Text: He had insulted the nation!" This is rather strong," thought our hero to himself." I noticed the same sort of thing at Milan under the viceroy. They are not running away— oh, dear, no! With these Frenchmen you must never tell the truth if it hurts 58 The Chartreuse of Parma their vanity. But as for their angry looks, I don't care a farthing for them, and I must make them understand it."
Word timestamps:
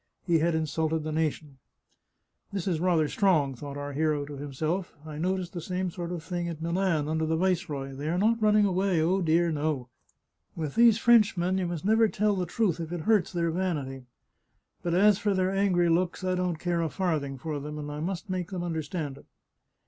He 0.25 0.39
had 0.39 0.55
insulted 0.55 1.03
the 1.03 1.11
nation!" 1.11 1.59
This 2.51 2.67
is 2.67 2.79
rather 2.79 3.07
strong," 3.07 3.53
thought 3.53 3.77
our 3.77 3.93
hero 3.93 4.25
to 4.25 4.35
himself." 4.35 4.95
I 5.05 5.19
noticed 5.19 5.53
the 5.53 5.61
same 5.61 5.91
sort 5.91 6.11
of 6.11 6.23
thing 6.23 6.47
at 6.47 6.59
Milan 6.59 7.07
under 7.07 7.27
the 7.27 7.35
viceroy. 7.37 7.93
They 7.93 8.09
are 8.09 8.17
not 8.17 8.41
running 8.41 8.65
away— 8.65 8.99
oh, 9.03 9.21
dear, 9.21 9.51
no! 9.51 9.89
With 10.55 10.73
these 10.73 10.97
Frenchmen 10.97 11.59
you 11.59 11.67
must 11.67 11.85
never 11.85 12.07
tell 12.07 12.35
the 12.35 12.47
truth 12.47 12.79
if 12.79 12.91
it 12.91 13.01
hurts 13.01 13.29
58 13.33 13.41
The 13.41 13.47
Chartreuse 13.47 13.49
of 13.49 13.53
Parma 13.53 13.53
their 13.75 13.83
vanity. 13.91 14.05
But 14.81 14.93
as 14.95 15.19
for 15.19 15.33
their 15.35 15.51
angry 15.53 15.87
looks, 15.87 16.23
I 16.23 16.33
don't 16.33 16.57
care 16.57 16.81
a 16.81 16.89
farthing 16.89 17.37
for 17.37 17.59
them, 17.59 17.77
and 17.77 17.91
I 17.91 17.99
must 17.99 18.27
make 18.27 18.49
them 18.49 18.63
understand 18.63 19.19
it." 19.19 19.27